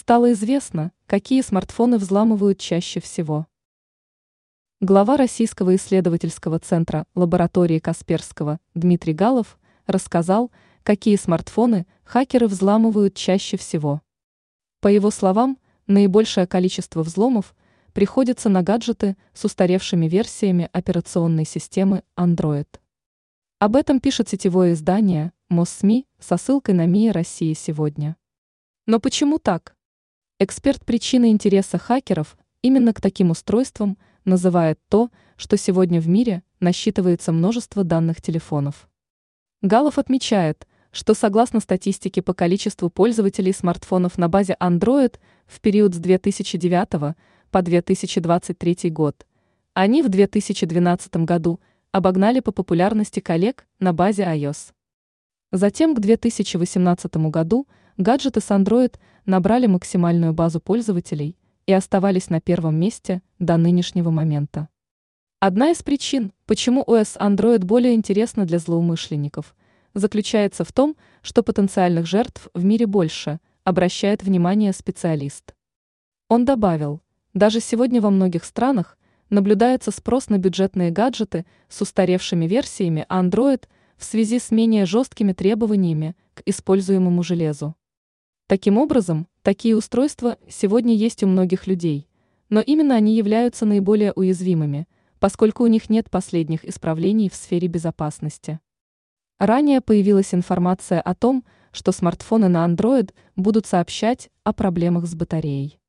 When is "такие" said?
89.42-89.76